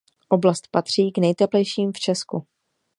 [0.29, 2.47] Oblast patří k nejteplejším v Česku.